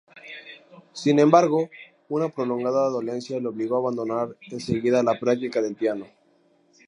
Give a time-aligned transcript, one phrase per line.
[0.93, 1.69] Sin embargo
[2.09, 6.07] una prolongada dolencia le obligó a abandonar enseguida la práctica del piano.